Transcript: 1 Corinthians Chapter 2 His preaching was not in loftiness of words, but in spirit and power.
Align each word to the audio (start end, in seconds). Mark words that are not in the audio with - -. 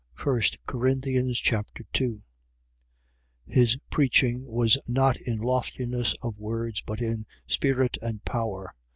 1 0.23 0.41
Corinthians 0.65 1.37
Chapter 1.39 1.85
2 1.93 2.21
His 3.45 3.77
preaching 3.91 4.47
was 4.51 4.79
not 4.87 5.15
in 5.17 5.37
loftiness 5.37 6.15
of 6.23 6.39
words, 6.39 6.81
but 6.81 7.01
in 7.03 7.27
spirit 7.45 7.99
and 8.01 8.25
power. 8.25 8.73